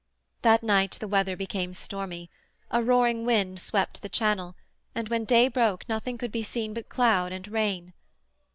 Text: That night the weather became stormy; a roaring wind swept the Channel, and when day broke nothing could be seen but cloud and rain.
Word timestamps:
That 0.41 0.63
night 0.63 0.97
the 0.99 1.07
weather 1.07 1.35
became 1.37 1.75
stormy; 1.75 2.31
a 2.71 2.81
roaring 2.81 3.23
wind 3.23 3.59
swept 3.59 4.01
the 4.01 4.09
Channel, 4.09 4.55
and 4.95 5.07
when 5.09 5.25
day 5.25 5.47
broke 5.47 5.87
nothing 5.87 6.17
could 6.17 6.31
be 6.31 6.41
seen 6.41 6.73
but 6.73 6.89
cloud 6.89 7.31
and 7.31 7.47
rain. 7.47 7.93